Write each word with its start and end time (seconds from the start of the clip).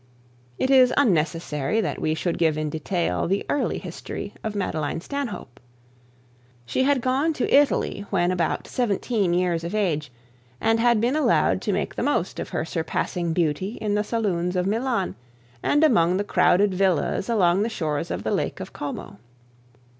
It 0.57 0.71
is 0.71 0.91
unnecessary 0.97 1.79
that 1.79 2.01
we 2.01 2.15
should 2.15 2.39
give 2.39 2.57
in 2.57 2.71
detail 2.71 3.27
the 3.27 3.45
early 3.51 3.77
history 3.77 4.33
of 4.43 4.55
Madeline 4.55 4.99
Stanhope. 4.99 5.59
She 6.65 6.81
had 6.81 7.01
gone 7.01 7.33
to 7.33 7.53
Italy 7.55 8.07
when 8.09 8.35
seventeen 8.65 9.31
years 9.31 9.63
of 9.63 9.75
age, 9.75 10.11
and 10.59 10.79
had 10.79 10.99
been 10.99 11.15
allowed 11.15 11.61
to 11.61 11.71
make 11.71 11.93
the 11.93 12.01
most 12.01 12.39
of 12.39 12.49
her 12.49 12.65
surpassing 12.65 13.31
beauty 13.33 13.77
in 13.79 13.93
the 13.93 14.03
saloons 14.03 14.55
of 14.55 14.65
Milan, 14.65 15.13
and 15.61 15.83
among 15.83 16.17
the 16.17 16.23
crowded 16.23 16.73
villas 16.73 17.29
along 17.29 17.61
the 17.61 17.69
shores 17.69 18.09
of 18.09 18.23
the 18.23 18.31
Lake 18.31 18.59
of 18.59 18.73
Como. 18.73 19.19